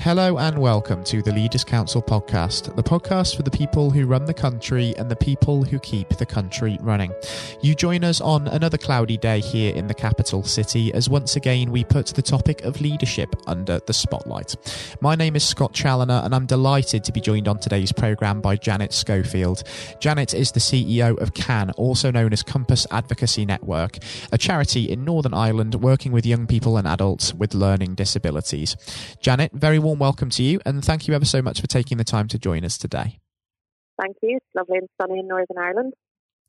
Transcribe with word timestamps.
Hello 0.00 0.36
and 0.36 0.58
welcome 0.58 1.02
to 1.04 1.22
the 1.22 1.32
Leaders 1.32 1.64
Council 1.64 2.02
podcast, 2.02 2.76
the 2.76 2.82
podcast 2.82 3.36
for 3.36 3.42
the 3.42 3.50
people 3.50 3.90
who 3.90 4.04
run 4.04 4.26
the 4.26 4.34
country 4.34 4.94
and 4.98 5.10
the 5.10 5.16
people 5.16 5.62
who 5.64 5.78
keep 5.78 6.10
the 6.10 6.26
country 6.26 6.76
running. 6.82 7.10
You 7.62 7.74
join 7.74 8.04
us 8.04 8.20
on 8.20 8.46
another 8.48 8.76
cloudy 8.76 9.16
day 9.16 9.40
here 9.40 9.74
in 9.74 9.86
the 9.86 9.94
capital 9.94 10.42
city 10.42 10.92
as 10.92 11.08
once 11.08 11.36
again 11.36 11.70
we 11.70 11.84
put 11.84 12.08
the 12.08 12.20
topic 12.20 12.62
of 12.64 12.82
leadership 12.82 13.34
under 13.46 13.78
the 13.86 13.94
spotlight. 13.94 14.56
My 15.00 15.14
name 15.14 15.36
is 15.36 15.44
Scott 15.44 15.72
Challoner 15.72 16.20
and 16.22 16.34
I'm 16.34 16.44
delighted 16.44 17.02
to 17.04 17.12
be 17.12 17.22
joined 17.22 17.48
on 17.48 17.58
today's 17.58 17.92
programme 17.92 18.42
by 18.42 18.56
Janet 18.56 18.92
Schofield. 18.92 19.62
Janet 20.00 20.34
is 20.34 20.52
the 20.52 20.60
CEO 20.60 21.16
of 21.18 21.32
CAN, 21.32 21.70
also 21.72 22.10
known 22.10 22.34
as 22.34 22.42
Compass 22.42 22.86
Advocacy 22.90 23.46
Network, 23.46 23.96
a 24.32 24.36
charity 24.36 24.90
in 24.90 25.04
Northern 25.04 25.32
Ireland 25.32 25.76
working 25.76 26.12
with 26.12 26.26
young 26.26 26.46
people 26.46 26.76
and 26.76 26.86
adults 26.86 27.32
with 27.32 27.54
learning 27.54 27.94
disabilities. 27.94 28.76
Janet, 29.20 29.52
very 29.54 29.78
warm 29.84 29.98
welcome 29.98 30.30
to 30.30 30.42
you, 30.42 30.60
and 30.66 30.84
thank 30.84 31.06
you 31.06 31.14
ever 31.14 31.24
so 31.24 31.42
much 31.42 31.60
for 31.60 31.66
taking 31.66 31.98
the 31.98 32.04
time 32.04 32.26
to 32.28 32.38
join 32.38 32.64
us 32.64 32.76
today. 32.76 33.20
Thank 34.00 34.16
you. 34.22 34.36
It's 34.36 34.46
lovely 34.54 34.78
and 34.78 34.88
sunny 35.00 35.20
in 35.20 35.28
Northern 35.28 35.58
Ireland. 35.58 35.92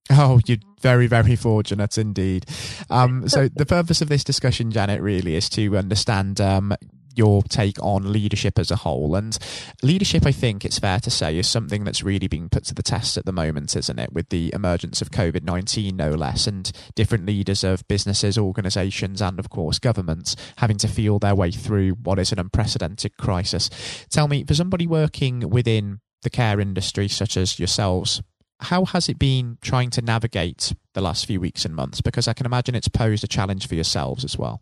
Oh, 0.09 0.39
you're 0.45 0.57
very, 0.81 1.07
very 1.07 1.35
fortunate 1.35 1.97
indeed. 1.97 2.45
Um, 2.89 3.27
so, 3.27 3.47
the 3.47 3.65
purpose 3.65 4.01
of 4.01 4.09
this 4.09 4.23
discussion, 4.23 4.71
Janet, 4.71 5.01
really 5.01 5.35
is 5.35 5.49
to 5.49 5.77
understand 5.77 6.39
um, 6.39 6.73
your 7.17 7.43
take 7.43 7.81
on 7.81 8.11
leadership 8.11 8.59
as 8.59 8.71
a 8.71 8.77
whole. 8.77 9.15
And 9.15 9.37
leadership, 9.81 10.25
I 10.25 10.31
think 10.31 10.65
it's 10.65 10.79
fair 10.79 10.99
to 10.99 11.09
say, 11.09 11.37
is 11.37 11.49
something 11.49 11.83
that's 11.83 12.03
really 12.03 12.27
being 12.27 12.49
put 12.49 12.65
to 12.65 12.73
the 12.73 12.83
test 12.83 13.17
at 13.17 13.25
the 13.25 13.31
moment, 13.31 13.75
isn't 13.75 13.99
it? 13.99 14.13
With 14.13 14.29
the 14.29 14.51
emergence 14.53 15.01
of 15.01 15.11
COVID 15.11 15.43
19, 15.43 15.95
no 15.95 16.11
less, 16.11 16.47
and 16.47 16.71
different 16.95 17.25
leaders 17.25 17.63
of 17.63 17.87
businesses, 17.87 18.37
organisations, 18.37 19.21
and 19.21 19.39
of 19.39 19.49
course 19.49 19.79
governments 19.79 20.35
having 20.57 20.77
to 20.77 20.87
feel 20.87 21.19
their 21.19 21.35
way 21.35 21.51
through 21.51 21.91
what 21.91 22.19
is 22.19 22.31
an 22.31 22.39
unprecedented 22.39 23.17
crisis. 23.17 23.69
Tell 24.09 24.27
me, 24.27 24.43
for 24.43 24.53
somebody 24.53 24.87
working 24.87 25.49
within 25.49 25.99
the 26.23 26.29
care 26.29 26.59
industry, 26.59 27.07
such 27.07 27.37
as 27.37 27.59
yourselves, 27.59 28.21
how 28.61 28.85
has 28.85 29.09
it 29.09 29.19
been 29.19 29.57
trying 29.61 29.89
to 29.91 30.01
navigate 30.01 30.73
the 30.93 31.01
last 31.01 31.25
few 31.25 31.39
weeks 31.39 31.65
and 31.65 31.75
months? 31.75 32.01
Because 32.01 32.27
I 32.27 32.33
can 32.33 32.45
imagine 32.45 32.75
it's 32.75 32.87
posed 32.87 33.23
a 33.23 33.27
challenge 33.27 33.67
for 33.67 33.75
yourselves 33.75 34.23
as 34.23 34.37
well. 34.37 34.61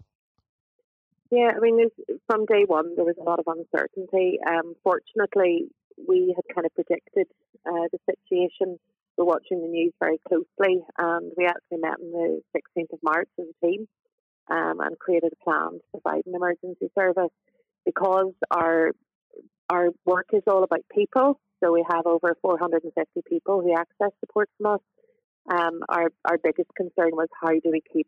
Yeah, 1.34 1.50
I 1.58 1.60
mean, 1.60 1.90
from 2.28 2.46
day 2.46 2.62
one, 2.68 2.96
there 2.96 3.06
was 3.06 3.16
a 3.20 3.24
lot 3.24 3.40
of 3.40 3.48
uncertainty. 3.48 4.38
Um, 4.46 4.76
fortunately, 4.84 5.66
we 5.98 6.32
had 6.36 6.46
kind 6.54 6.68
of 6.68 6.76
predicted 6.76 7.26
uh, 7.66 7.90
the 7.92 7.98
situation. 8.06 8.78
We're 9.18 9.26
watching 9.26 9.60
the 9.60 9.68
news 9.68 9.94
very 10.00 10.20
closely, 10.28 10.86
and 10.96 11.32
we 11.36 11.48
actually 11.48 11.80
met 11.80 11.98
on 12.00 12.12
the 12.12 12.42
16th 12.56 12.94
of 12.94 13.00
March 13.02 13.30
as 13.40 13.48
a 13.50 13.66
team 13.66 13.88
um, 14.52 14.80
and 14.80 15.00
created 15.00 15.34
a 15.34 15.44
plan 15.44 15.80
to 15.80 16.00
provide 16.00 16.22
an 16.28 16.36
emergency 16.36 16.92
service 16.94 17.34
because 17.84 18.34
our 18.52 18.92
our 19.72 19.90
work 20.06 20.28
is 20.34 20.44
all 20.46 20.64
about 20.64 20.82
people. 20.94 21.40
So 21.64 21.74
we 21.74 21.84
have 21.90 22.06
over 22.06 22.38
450 22.44 23.22
people 23.28 23.62
who 23.62 23.74
access 23.74 24.12
support 24.20 24.50
from 24.58 24.76
us. 24.76 24.82
Um, 25.52 25.82
our 25.90 26.12
our 26.30 26.38
biggest 26.38 26.70
concern 26.78 27.10
was 27.14 27.28
how 27.42 27.54
do 27.54 27.72
we 27.72 27.82
keep 27.92 28.08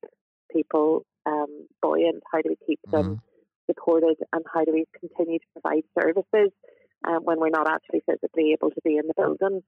people 0.52 1.08
um, 1.26 1.68
buoyant? 1.82 2.24
How 2.32 2.42
do 2.42 2.50
we 2.50 2.58
keep 2.66 2.80
mm-hmm. 2.88 2.96
them 2.96 3.22
supported? 3.68 4.18
And 4.34 4.44
how 4.52 4.64
do 4.64 4.74
we 4.74 4.86
continue 5.00 5.40
to 5.40 5.46
provide 5.54 5.84
services 6.00 6.52
um, 7.08 7.24
when 7.24 7.40
we're 7.40 7.50
not 7.50 7.70
actually 7.70 8.04
physically 8.06 8.54
able 8.54 8.72
to 8.72 8.82
be 8.84 8.98
in 8.98 9.08
the 9.08 9.14
building? 9.16 9.62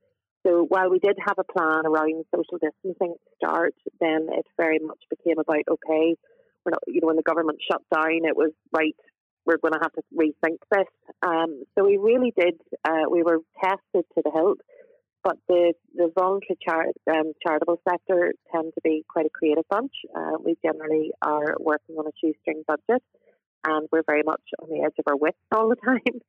So 0.46 0.66
while 0.68 0.90
we 0.90 1.00
did 1.00 1.18
have 1.26 1.38
a 1.40 1.52
plan 1.52 1.86
around 1.86 2.24
social 2.34 2.58
distancing 2.62 3.16
at 3.16 3.22
the 3.26 3.48
start, 3.48 3.76
then 4.00 4.28
it 4.32 4.46
very 4.58 4.80
much 4.80 5.00
became 5.10 5.40
about 5.40 5.64
okay, 5.70 6.16
we're 6.64 6.72
not, 6.72 6.84
you 6.88 7.02
know, 7.02 7.08
when 7.08 7.16
the 7.16 7.24
government 7.24 7.60
shut 7.70 7.82
down, 7.94 8.26
it 8.26 8.36
was 8.36 8.52
right. 8.76 8.96
We're 9.46 9.58
going 9.58 9.74
to 9.74 9.80
have 9.82 9.94
to 9.94 10.02
rethink 10.14 10.58
this. 10.70 10.88
Um, 11.26 11.64
so 11.74 11.86
we 11.86 11.98
really 11.98 12.34
did. 12.38 12.56
Uh, 12.88 13.10
we 13.10 13.24
were 13.24 13.40
tested 13.64 14.04
to 14.16 14.22
the 14.24 14.32
hilt 14.34 14.60
but 15.28 15.36
the, 15.50 15.74
the 15.94 16.10
voluntary 16.18 16.58
char- 16.66 16.94
um, 17.14 17.34
charitable 17.46 17.82
sector 17.90 18.34
tend 18.56 18.72
to 18.74 18.82
be 18.82 19.04
quite 19.10 19.26
a 19.26 19.30
creative 19.30 19.66
bunch. 19.70 19.92
Uh, 20.16 20.38
we 20.44 20.56
generally 20.64 21.12
are 21.22 21.58
working 21.60 21.98
on 21.98 22.08
a 22.08 22.12
shoestring 22.24 22.64
budget 22.66 23.04
and 23.68 23.90
we're 23.92 24.08
very 24.08 24.24
much 24.24 24.42
on 24.62 24.70
the 24.70 24.86
edge 24.86 24.96
of 24.98 25.04
our 25.06 25.18
wits 25.18 25.38
all 25.54 25.68
the 25.68 25.76
time. 25.86 26.22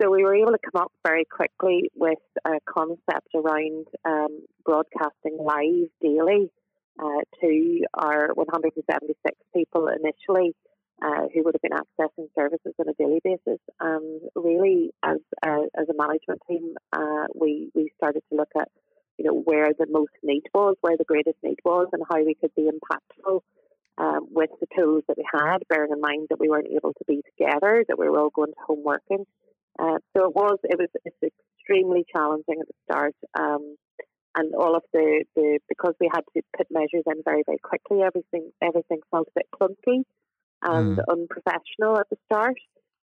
So 0.00 0.10
we 0.10 0.24
were 0.24 0.34
able 0.34 0.50
to 0.50 0.58
come 0.58 0.82
up 0.82 0.90
very 1.06 1.24
quickly 1.24 1.92
with 1.94 2.18
a 2.44 2.58
concept 2.68 3.28
around 3.36 3.86
um, 4.04 4.40
broadcasting 4.64 5.38
live 5.38 5.88
daily 6.00 6.50
uh, 6.98 7.22
to 7.42 7.80
our 7.94 8.30
176 8.34 9.38
people 9.54 9.86
initially 9.86 10.56
uh, 11.02 11.26
who 11.34 11.42
would 11.42 11.54
have 11.54 11.62
been 11.62 11.72
accessing 11.72 12.28
services 12.38 12.74
on 12.78 12.88
a 12.88 12.94
daily 12.94 13.20
basis. 13.24 13.58
And 13.80 14.20
really, 14.36 14.90
as 15.02 15.18
a, 15.44 15.66
as 15.76 15.88
a 15.88 15.96
management 15.96 16.40
team, 16.48 16.74
uh, 16.92 17.26
we 17.34 17.70
we 17.74 17.90
started 17.96 18.22
to 18.30 18.36
look 18.36 18.50
at 18.58 18.68
you 19.18 19.24
know 19.24 19.34
where 19.34 19.72
the 19.76 19.86
most 19.90 20.12
need 20.22 20.44
was, 20.54 20.76
where 20.80 20.96
the 20.96 21.04
greatest 21.04 21.38
need 21.42 21.58
was, 21.64 21.88
and 21.92 22.02
how 22.08 22.22
we 22.24 22.34
could 22.34 22.54
be 22.54 22.70
impactful 22.70 23.40
um, 23.98 24.28
with 24.30 24.50
the 24.60 24.66
tools 24.78 25.02
that 25.08 25.16
we 25.16 25.24
had. 25.32 25.58
Bearing 25.68 25.92
in 25.92 26.00
mind 26.00 26.28
that 26.30 26.38
we 26.38 26.48
weren't 26.48 26.68
able 26.70 26.92
to 26.92 27.04
be 27.06 27.22
together, 27.36 27.84
that 27.88 27.98
we 27.98 28.08
were 28.08 28.20
all 28.20 28.30
going 28.30 28.52
to 28.52 28.64
home 28.64 28.84
working. 28.84 29.26
Uh, 29.78 29.98
so 30.16 30.28
it 30.28 30.34
was 30.34 30.58
it 30.64 30.78
was 30.78 30.88
it's 31.04 31.34
extremely 31.58 32.04
challenging 32.12 32.60
at 32.60 32.68
the 32.68 32.74
start. 32.84 33.14
Um, 33.38 33.76
and 34.34 34.54
all 34.54 34.74
of 34.74 34.82
the, 34.94 35.24
the 35.36 35.58
because 35.68 35.94
we 36.00 36.08
had 36.10 36.22
to 36.34 36.40
put 36.56 36.66
measures 36.70 37.04
in 37.06 37.22
very 37.24 37.42
very 37.44 37.58
quickly, 37.58 38.02
everything 38.02 38.52
everything 38.62 39.00
felt 39.10 39.28
a 39.28 39.40
bit 39.40 39.48
clunky 39.52 40.04
and 40.62 40.98
mm. 40.98 41.04
unprofessional 41.10 41.98
at 41.98 42.08
the 42.10 42.16
start. 42.26 42.56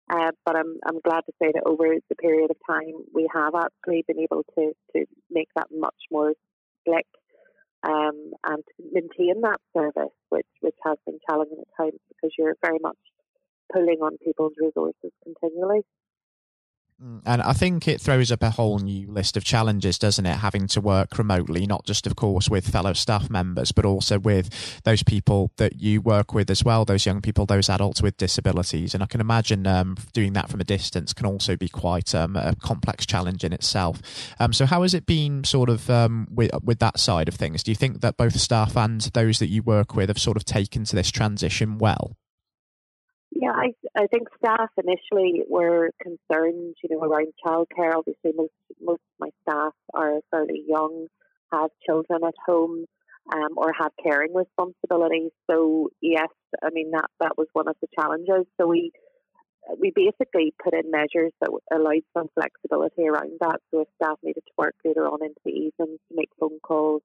Uh, 0.09 0.31
but 0.43 0.55
I'm 0.55 0.79
I'm 0.87 0.99
glad 1.01 1.21
to 1.27 1.33
say 1.41 1.51
that 1.53 1.63
over 1.65 1.93
the 2.09 2.15
period 2.15 2.49
of 2.49 2.57
time 2.67 2.93
we 3.13 3.29
have 3.33 3.53
actually 3.53 4.03
been 4.07 4.19
able 4.19 4.43
to, 4.57 4.71
to 4.95 5.05
make 5.29 5.49
that 5.55 5.67
much 5.71 5.95
more 6.09 6.33
slick 6.83 7.05
um, 7.83 8.31
and 8.43 8.63
to 8.65 8.83
maintain 8.91 9.41
that 9.41 9.59
service, 9.75 10.15
which 10.29 10.47
which 10.61 10.75
has 10.83 10.97
been 11.05 11.19
challenging 11.29 11.59
at 11.61 11.83
times 11.83 11.99
because 12.09 12.33
you're 12.37 12.55
very 12.63 12.79
much 12.81 12.97
pulling 13.71 13.99
on 14.01 14.17
people's 14.23 14.53
resources 14.59 15.11
continually. 15.23 15.81
Mm, 17.01 17.21
and 17.25 17.41
I 17.41 17.53
think 17.53 17.87
it 17.87 18.01
throws 18.01 18.29
up 18.29 18.43
a 18.43 18.49
whole 18.49 18.79
new 18.79 19.09
list 19.09 19.37
of 19.37 19.45
challenges, 19.45 19.97
doesn't 19.97 20.25
it? 20.25 20.37
Having 20.37 20.67
to 20.69 20.81
work 20.81 21.17
remotely, 21.17 21.65
not 21.65 21.85
just, 21.85 22.05
of 22.05 22.17
course, 22.17 22.49
with 22.49 22.67
fellow 22.67 22.91
staff 22.91 23.29
members, 23.29 23.71
but 23.71 23.85
also 23.85 24.19
with 24.19 24.81
those 24.83 25.01
people 25.03 25.51
that 25.57 25.79
you 25.79 26.01
work 26.01 26.33
with 26.33 26.49
as 26.49 26.63
well, 26.63 26.83
those 26.83 27.05
young 27.05 27.21
people, 27.21 27.45
those 27.45 27.69
adults 27.69 28.01
with 28.01 28.17
disabilities. 28.17 28.93
And 28.93 29.01
I 29.01 29.05
can 29.05 29.21
imagine 29.21 29.65
um, 29.65 29.95
doing 30.11 30.33
that 30.33 30.49
from 30.49 30.59
a 30.59 30.65
distance 30.65 31.13
can 31.13 31.25
also 31.25 31.55
be 31.55 31.69
quite 31.69 32.13
um, 32.13 32.35
a 32.35 32.53
complex 32.55 33.05
challenge 33.05 33.45
in 33.45 33.53
itself. 33.53 34.01
Um, 34.37 34.51
so, 34.51 34.65
how 34.65 34.81
has 34.81 34.93
it 34.93 35.05
been 35.05 35.45
sort 35.45 35.69
of 35.69 35.89
um, 35.89 36.27
with, 36.29 36.51
with 36.63 36.79
that 36.79 36.99
side 36.99 37.29
of 37.29 37.35
things? 37.35 37.63
Do 37.63 37.71
you 37.71 37.75
think 37.75 38.01
that 38.01 38.17
both 38.17 38.37
staff 38.37 38.75
and 38.75 39.01
those 39.13 39.39
that 39.39 39.47
you 39.47 39.63
work 39.63 39.95
with 39.95 40.09
have 40.09 40.19
sort 40.19 40.35
of 40.35 40.43
taken 40.43 40.83
to 40.83 40.95
this 40.97 41.11
transition 41.11 41.77
well? 41.77 42.17
Yeah, 43.31 43.51
I, 43.51 43.73
I 43.95 44.07
think 44.07 44.27
staff 44.37 44.69
initially 44.77 45.43
were 45.47 45.91
concerned, 46.01 46.75
you 46.83 46.89
know, 46.89 47.03
around 47.03 47.27
childcare. 47.45 47.95
Obviously, 47.95 48.31
most 48.35 48.51
most 48.81 49.01
of 49.01 49.19
my 49.19 49.29
staff 49.43 49.73
are 49.93 50.19
fairly 50.31 50.63
young, 50.67 51.07
have 51.53 51.69
children 51.85 52.21
at 52.25 52.33
home, 52.45 52.85
um, 53.33 53.49
or 53.55 53.71
have 53.79 53.91
caring 54.01 54.33
responsibilities. 54.33 55.31
So 55.49 55.89
yes, 56.01 56.29
I 56.63 56.69
mean 56.71 56.91
that 56.91 57.09
that 57.19 57.37
was 57.37 57.47
one 57.53 57.67
of 57.67 57.75
the 57.81 57.87
challenges. 57.99 58.47
So 58.59 58.67
we 58.67 58.91
we 59.79 59.91
basically 59.95 60.53
put 60.63 60.73
in 60.73 60.89
measures 60.89 61.31
that 61.41 61.51
allowed 61.71 62.03
some 62.17 62.29
flexibility 62.33 63.07
around 63.07 63.33
that. 63.41 63.61
So 63.71 63.81
if 63.81 63.87
staff 64.01 64.17
needed 64.23 64.43
to 64.47 64.53
work 64.57 64.75
later 64.83 65.05
on 65.07 65.23
into 65.23 65.39
the 65.45 65.51
evenings 65.51 65.99
to 66.09 66.15
make 66.15 66.29
phone 66.39 66.59
calls, 66.63 67.03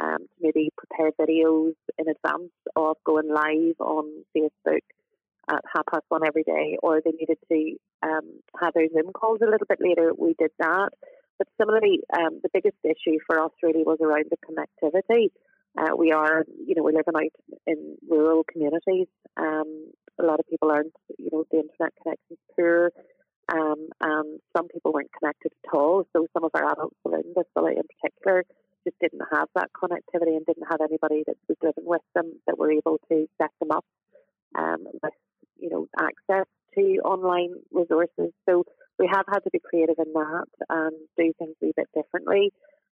um, 0.00 0.18
to 0.18 0.34
maybe 0.40 0.70
prepare 0.76 1.12
videos 1.12 1.74
in 1.98 2.08
advance 2.08 2.50
of 2.74 2.96
going 3.04 3.28
live 3.32 3.76
on 3.78 4.24
Facebook 4.36 4.80
at 5.48 5.62
half 5.74 5.86
past 5.90 6.04
one 6.08 6.26
every 6.26 6.42
day, 6.42 6.76
or 6.82 7.00
they 7.04 7.12
needed 7.12 7.38
to 7.50 7.76
um, 8.02 8.40
have 8.60 8.74
their 8.74 8.88
Zoom 8.88 9.12
calls 9.12 9.40
a 9.42 9.50
little 9.50 9.66
bit 9.68 9.78
later, 9.80 10.12
we 10.16 10.34
did 10.38 10.50
that. 10.58 10.90
But 11.38 11.48
similarly, 11.58 12.00
um, 12.12 12.40
the 12.42 12.50
biggest 12.52 12.76
issue 12.84 13.18
for 13.26 13.42
us 13.42 13.52
really 13.62 13.82
was 13.82 13.98
around 14.02 14.26
the 14.30 14.36
connectivity. 14.44 15.28
Uh, 15.78 15.96
we 15.96 16.12
are, 16.12 16.44
you 16.66 16.74
know, 16.74 16.82
we're 16.82 16.92
living 16.92 17.14
out 17.16 17.56
in 17.66 17.96
rural 18.08 18.44
communities. 18.44 19.06
Um, 19.36 19.92
a 20.18 20.24
lot 20.24 20.40
of 20.40 20.46
people 20.50 20.70
aren't, 20.70 20.92
you 21.18 21.30
know, 21.32 21.44
the 21.50 21.58
internet 21.58 21.92
connection's 22.02 22.38
poor. 22.54 22.92
Um, 23.52 23.88
and 24.00 24.40
some 24.56 24.68
people 24.68 24.92
weren't 24.92 25.10
connected 25.18 25.52
at 25.64 25.74
all. 25.74 26.04
So 26.12 26.26
some 26.34 26.44
of 26.44 26.50
our 26.54 26.70
adults 26.70 26.96
in 27.06 27.34
disability 27.34 27.78
in 27.78 27.88
particular 27.98 28.44
just 28.84 28.98
didn't 29.00 29.22
have 29.32 29.48
that 29.54 29.70
connectivity 29.72 30.36
and 30.36 30.46
didn't 30.46 30.68
have 30.70 30.80
anybody 30.80 31.24
that 31.26 31.36
was 31.48 31.56
living 31.62 31.84
with 31.84 32.02
them 32.14 32.32
that 32.46 32.58
were 32.58 32.70
able 32.70 32.98
to 33.10 33.26
set 33.40 33.50
them 33.60 33.70
up 33.70 33.84
um, 34.56 34.84
with 35.02 35.12
you 35.60 35.70
know, 35.70 35.86
access 35.98 36.46
to 36.74 36.82
online 37.04 37.52
resources. 37.72 38.32
So 38.48 38.64
we 38.98 39.08
have 39.12 39.26
had 39.32 39.40
to 39.40 39.50
be 39.50 39.60
creative 39.60 39.96
in 39.98 40.12
that 40.12 40.46
and 40.68 40.92
do 41.18 41.32
things 41.38 41.56
a 41.62 41.72
bit 41.76 41.88
differently. 41.94 42.52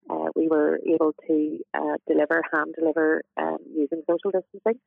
Uh, 0.09 0.29
we 0.37 0.47
were 0.49 0.79
able 0.87 1.13
to 1.27 1.59
uh, 1.75 1.97
deliver, 2.07 2.41
hand 2.53 2.75
deliver 2.79 3.23
um, 3.37 3.59
using 3.75 4.03
social 4.09 4.31
distancing. 4.31 4.81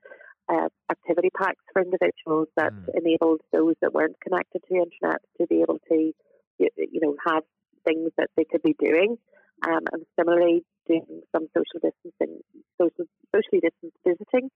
uh, 0.50 0.68
activity 0.92 1.30
packs 1.38 1.64
for 1.72 1.82
individuals 1.82 2.48
that 2.58 2.74
mm. 2.74 2.86
enabled 2.96 3.42
those 3.54 3.76
that 3.82 3.94
weren't 3.94 4.20
connected 4.22 4.60
to 4.64 4.68
the 4.70 4.78
internet 4.78 5.22
to 5.40 5.48
be 5.48 5.62
able 5.62 5.80
to, 5.88 6.12
you 6.58 7.00
know, 7.02 7.16
have 7.26 7.44
things 7.88 8.12
that 8.18 8.30
they 8.36 8.46
could 8.46 8.64
be 8.64 8.76
doing. 8.80 9.18
Um, 9.68 9.84
and 9.92 10.06
similarly, 10.18 10.64
doing 10.88 11.22
some 11.36 11.48
social 11.56 11.80
distancing, 11.84 12.40
social, 12.80 13.06
socially 13.36 13.62
distanced 13.62 13.98
visiting 14.06 14.50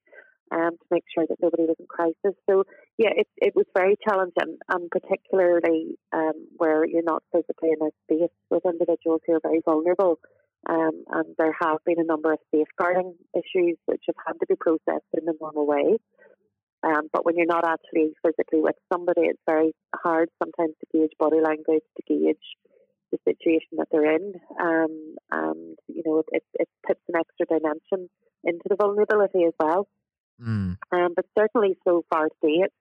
um, 0.54 0.72
to 0.72 0.86
make 0.92 1.04
sure 1.14 1.26
that 1.28 1.42
nobody 1.42 1.64
was 1.64 1.76
in 1.80 1.88
crisis. 1.88 2.38
So, 2.50 2.64
yeah, 2.98 3.14
it, 3.16 3.28
it 3.38 3.54
was 3.56 3.66
very 3.76 3.96
challenging, 4.08 4.58
and 4.70 4.90
particularly 4.92 5.98
um, 6.12 6.48
where 6.58 6.86
you're 6.86 7.10
not 7.14 7.24
physically 7.32 7.72
in 7.76 7.82
a 7.82 7.92
space 8.06 8.36
with 8.50 8.64
individuals 8.66 9.22
who 9.26 9.34
are 9.34 9.42
very 9.42 9.62
vulnerable. 9.66 10.20
Um, 10.70 11.04
and 11.12 11.36
there 11.38 11.56
have 11.60 11.80
been 11.86 12.00
a 12.00 12.06
number 12.06 12.32
of 12.32 12.40
safeguarding 12.54 13.16
issues 13.36 13.78
which 13.86 14.04
have 14.08 14.16
had 14.26 14.40
to 14.40 14.46
be 14.48 14.56
processed 14.56 15.12
in 15.18 15.26
the 15.26 15.34
normal 15.42 15.66
way. 15.68 15.98
Um, 16.84 17.10
but 17.12 17.26
when 17.26 17.36
you're 17.36 17.46
not 17.46 17.66
actually 17.66 18.14
physically 18.22 18.62
with 18.62 18.76
somebody, 18.92 19.22
it's 19.24 19.42
very 19.46 19.74
hard 19.96 20.30
sometimes 20.42 20.76
to 20.80 20.98
gauge 20.98 21.12
body 21.18 21.40
language, 21.42 21.84
to 21.98 22.04
gauge 22.08 22.46
the 23.12 23.18
situation 23.28 23.78
that 23.78 23.88
they're 23.92 24.16
in. 24.16 24.34
Um, 24.60 25.16
and, 25.32 25.78
you 25.88 26.04
know, 26.06 26.20
it, 26.20 26.26
it, 26.32 26.44
it 26.60 26.70
puts 26.86 27.00
an 27.08 27.16
extra 27.16 27.46
dimension 27.46 28.10
into 28.44 28.66
the 28.70 28.76
vulnerability 28.76 29.46
as 29.46 29.54
well. 29.60 29.88
Mm. 30.42 30.78
Um, 30.92 31.14
but 31.16 31.26
certainly 31.38 31.78
so 31.84 32.04
far 32.10 32.30
to 32.30 32.36
date, 32.42 32.72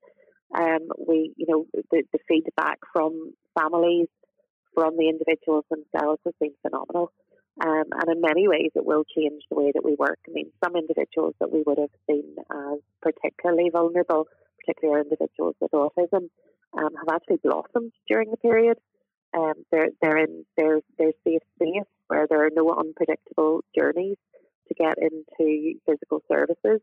um, 0.54 0.88
we, 0.98 1.32
you 1.36 1.46
know, 1.48 1.66
the, 1.90 2.02
the 2.12 2.18
feedback 2.28 2.78
from 2.92 3.32
families, 3.58 4.08
from 4.74 4.96
the 4.96 5.08
individuals 5.08 5.64
themselves 5.70 6.20
has 6.24 6.34
been 6.40 6.52
phenomenal. 6.62 7.12
Um, 7.60 7.84
and 7.92 8.16
in 8.16 8.20
many 8.20 8.48
ways, 8.48 8.70
it 8.74 8.84
will 8.84 9.04
change 9.16 9.42
the 9.50 9.56
way 9.56 9.72
that 9.74 9.84
we 9.84 9.94
work. 9.98 10.18
I 10.26 10.32
mean, 10.32 10.50
some 10.64 10.74
individuals 10.74 11.34
that 11.38 11.52
we 11.52 11.62
would 11.66 11.78
have 11.78 11.90
seen 12.08 12.36
as 12.50 12.78
particularly 13.02 13.70
vulnerable, 13.70 14.26
particularly 14.60 15.02
individuals 15.02 15.54
with 15.60 15.70
autism, 15.72 16.30
um, 16.76 16.90
have 16.96 17.14
actually 17.14 17.40
blossomed 17.44 17.92
during 18.08 18.30
the 18.30 18.38
period. 18.38 18.78
Um, 19.36 19.54
they're 19.70 19.88
they're 20.00 20.18
in 20.18 20.44
their 20.56 20.80
their 20.98 21.12
safe 21.26 21.42
space 21.56 21.88
where 22.08 22.26
there 22.28 22.44
are 22.44 22.50
no 22.54 22.74
unpredictable 22.74 23.62
journeys 23.76 24.16
to 24.68 24.74
get 24.74 24.94
into 24.98 25.74
physical 25.86 26.22
services, 26.30 26.80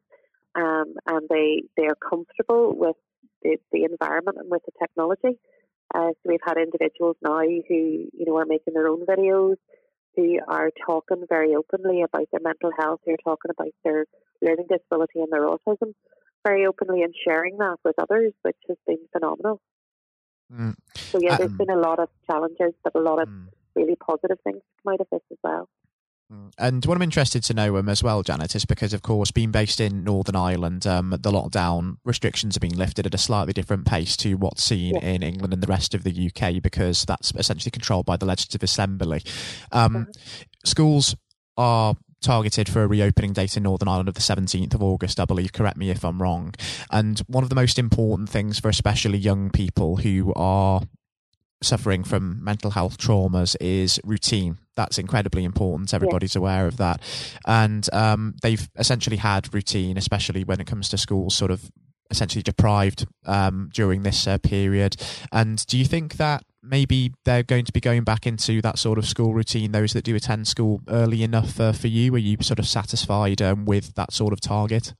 um, 0.56 0.96
and 1.06 1.28
they 1.30 1.64
they 1.78 1.88
are 1.88 1.96
comfortable 1.96 2.74
with 2.76 2.96
the, 3.42 3.58
the 3.72 3.84
environment 3.84 4.38
and 4.40 4.50
with 4.50 4.62
the 4.66 4.72
technology. 4.80 5.40
Uh, 5.94 6.10
so 6.10 6.24
we've 6.26 6.40
had 6.46 6.58
individuals 6.58 7.16
now 7.22 7.40
who 7.40 8.08
you 8.14 8.26
know 8.26 8.38
are 8.38 8.46
making 8.46 8.74
their 8.74 8.88
own 8.88 9.06
videos 9.06 9.56
who 10.16 10.40
are 10.48 10.72
talking 10.86 11.24
very 11.30 11.56
openly 11.56 12.02
about 12.02 12.28
their 12.32 12.42
mental 12.42 12.72
health, 12.78 13.00
who 13.06 13.14
are 13.14 13.24
talking 13.24 13.52
about 13.52 13.74
their 13.84 14.06
learning 14.42 14.66
disability 14.70 15.20
and 15.20 15.32
their 15.32 15.48
autism 15.48 15.94
very 16.46 16.66
openly 16.66 17.04
and 17.04 17.14
sharing 17.24 17.58
that 17.58 17.78
with 17.84 17.96
others, 18.00 18.34
which 18.44 18.58
has 18.68 18.78
been 18.88 19.00
phenomenal. 19.12 19.60
Mm. 20.54 20.76
So 20.96 21.20
yeah, 21.22 21.38
there's 21.38 21.52
um, 21.52 21.58
been 21.58 21.70
a 21.70 21.80
lot 21.80 22.00
of 22.00 22.10
challenges, 22.30 22.74
but 22.84 22.96
a 22.96 23.00
lot 23.00 23.22
of 23.22 23.28
mm. 23.28 23.48
really 23.76 23.96
positive 23.96 24.40
things 24.44 24.62
come 24.84 24.94
out 24.94 25.02
of 25.02 25.08
this 25.12 25.22
as 25.32 25.38
well. 25.44 25.70
And 26.60 26.86
what 26.86 26.96
I'm 26.96 27.02
interested 27.02 27.44
to 27.44 27.54
know 27.54 27.78
um, 27.78 27.90
as 27.90 28.04
well, 28.04 28.22
Janet, 28.22 28.56
is 28.56 28.66
because, 28.66 28.94
of 28.94 29.02
course, 29.02 29.32
being 29.32 29.52
based 29.52 29.80
in 29.80 30.04
Northern 30.04 30.36
Ireland, 30.36 30.86
um, 30.86 31.10
the 31.10 31.32
lockdown 31.32 31.98
restrictions 32.06 32.56
are 32.56 32.60
being 32.60 32.76
lifted 32.76 33.08
at 33.08 33.16
a 33.16 33.18
slightly 33.18 33.54
different 33.54 33.86
pace 33.86 34.16
to 34.18 34.36
what's 34.36 34.64
seen 34.64 34.96
yeah. 34.96 35.02
in 35.02 35.24
England 35.24 35.54
and 35.54 35.64
the 35.64 35.68
rest 35.68 35.96
of 35.96 36.04
the 36.04 36.32
UK 36.32 36.62
because 36.62 37.04
that's 37.06 37.32
essentially 37.36 37.72
controlled 37.72 38.06
by 38.06 38.16
the 38.16 38.26
Legislative 38.26 38.64
Assembly. 38.64 39.24
Um, 39.72 39.94
mm-hmm. 39.94 40.12
Schools 40.64 41.16
are 41.58 41.96
targeted 42.22 42.70
for 42.70 42.84
a 42.84 42.88
reopening 42.88 43.34
date 43.34 43.58
in 43.58 43.64
Northern 43.64 43.88
Ireland 43.88 44.10
of 44.10 44.16
the 44.16 44.22
17th 44.22 44.74
of 44.74 44.84
August, 44.84 45.20
I 45.20 45.26
believe. 45.26 45.54
Correct 45.54 45.78
me 45.78 45.90
if 45.90 46.04
I'm 46.04 46.22
wrong. 46.22 46.54
And 46.92 47.20
one 47.28 47.44
of 47.44 47.50
the 47.50 47.56
most 47.56 47.80
important 47.80 48.30
things 48.30 48.60
for 48.60 48.70
especially 48.70 49.18
young 49.18 49.50
people 49.50 49.98
who 49.98 50.34
are 50.36 50.82
suffering 51.62 52.04
from 52.04 52.44
mental 52.44 52.72
health 52.72 52.98
traumas 52.98 53.56
is 53.60 54.00
routine. 54.04 54.58
That's 54.76 54.98
incredibly 54.98 55.44
important. 55.44 55.94
Everybody's 55.94 56.36
yeah. 56.36 56.40
aware 56.40 56.68
of 56.68 56.78
that. 56.78 57.02
And 57.46 57.88
um, 57.94 58.36
they've 58.42 58.70
essentially 58.78 59.18
had 59.18 59.54
routine, 59.54 59.98
especially 59.98 60.44
when 60.44 60.60
it 60.60 60.68
comes 60.68 60.90
to 60.90 60.98
schools, 60.98 61.36
sort 61.36 61.52
of 61.52 61.70
essentially 62.10 62.42
deprived 62.42 63.06
um, 63.26 63.70
during 63.74 64.04
this 64.04 64.26
uh, 64.28 64.38
period. 64.40 64.96
And 65.32 65.66
do 65.68 65.78
you 65.78 65.86
think 65.86 66.18
that 66.18 66.44
maybe 66.64 67.14
they're 67.26 67.44
going 67.44 67.66
to 67.66 67.72
be 67.72 67.80
going 67.80 68.04
back 68.04 68.26
into 68.26 68.62
that 68.62 68.80
sort 68.80 68.98
of 68.98 69.06
school 69.06 69.34
routine, 69.34 69.72
those 69.72 69.94
that 69.94 70.04
do 70.04 70.16
attend 70.16 70.48
school 70.48 70.82
early 70.88 71.24
enough 71.24 71.60
uh, 71.60 71.72
for 71.72 71.88
you? 71.88 72.14
Are 72.16 72.20
you 72.20 72.38
sort 72.42 72.60
of 72.60 72.68
satisfied 72.68 73.42
um, 73.42 73.66
with 73.66 73.96
that 73.96 74.14
sort 74.14 74.34
of 74.34 74.42
target? 74.42 74.94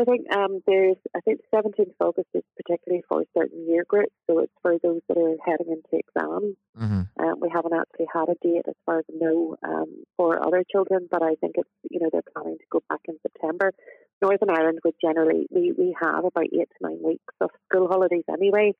I 0.00 0.04
think 0.04 0.26
um, 0.34 0.60
there's, 0.66 0.96
I 1.14 1.20
think 1.20 1.40
the 1.40 1.56
17th 1.56 1.94
of 2.00 2.08
August 2.08 2.28
is 2.34 2.42
particularly 2.56 3.04
for 3.08 3.22
certain 3.36 3.66
year 3.68 3.84
groups, 3.86 4.14
so 4.28 4.40
it's 4.40 4.52
for 4.60 4.76
those 4.82 5.00
that 5.08 5.16
are 5.16 5.36
heading 5.44 5.70
into 5.70 6.02
exams. 6.02 6.56
Mm-hmm. 6.76 7.02
Um, 7.22 7.40
we 7.40 7.48
haven't 7.52 7.74
actually 7.74 8.06
had 8.12 8.28
a 8.28 8.34
date 8.42 8.66
as 8.66 8.74
far 8.84 8.98
as 8.98 9.04
I 9.08 9.16
know 9.16 9.56
um, 9.62 10.04
for 10.16 10.44
other 10.44 10.64
children, 10.70 11.08
but 11.10 11.22
I 11.22 11.36
think 11.36 11.54
it's, 11.56 11.70
you 11.90 12.00
know, 12.00 12.08
they're 12.10 12.26
planning 12.34 12.58
to 12.58 12.64
go 12.70 12.82
back 12.88 13.00
in 13.06 13.16
September. 13.22 13.72
Northern 14.20 14.50
Ireland 14.50 14.80
would 14.84 14.94
generally, 15.00 15.46
we, 15.50 15.72
we 15.76 15.94
have 16.02 16.24
about 16.24 16.44
eight 16.44 16.68
to 16.68 16.80
nine 16.80 16.98
weeks 17.02 17.34
of 17.40 17.50
school 17.68 17.88
holidays 17.88 18.24
anyway. 18.28 18.72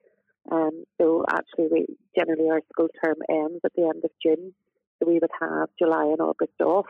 Um, 0.50 0.84
so 1.00 1.24
actually, 1.30 1.68
we 1.70 1.86
generally 2.16 2.50
our 2.50 2.60
school 2.72 2.88
term 3.02 3.16
ends 3.30 3.60
at 3.64 3.72
the 3.76 3.84
end 3.84 4.04
of 4.04 4.10
June, 4.22 4.52
so 4.98 5.08
we 5.08 5.18
would 5.20 5.30
have 5.40 5.68
July 5.78 6.04
and 6.04 6.20
August 6.20 6.60
off. 6.60 6.86